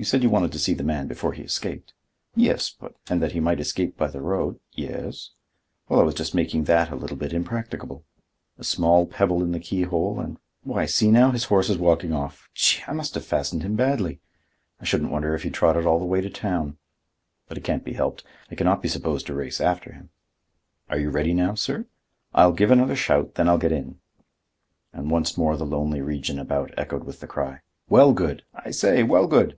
[0.00, 1.92] You said you wanted to see the man before he escaped."
[2.36, 5.30] "Yes, but—" "And that he might escape by the road." "Yes—"
[5.88, 8.04] "Well, I was just making that a little bit impracticable.
[8.58, 12.48] A small pebble in the keyhole and—why, see now, his horse is walking off!
[12.54, 12.80] Gee!
[12.86, 14.20] I must have fastened him badly.
[14.80, 16.78] I shouldn't wonder if he trotted all the way to town.
[17.48, 18.22] But it can't be helped.
[18.52, 20.10] I can not be supposed to race after him.
[20.88, 21.86] Are you ready now, sir?
[22.32, 23.98] I'll give another shout, then I'll get in."
[24.92, 28.42] And once more the lonely region about echoed with the cry: "Wellgood!
[28.54, 29.56] I say, Wellgood!"